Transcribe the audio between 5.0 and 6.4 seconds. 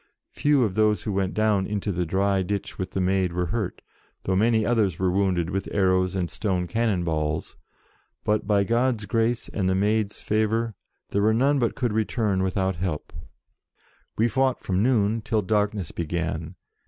wounded with arrows and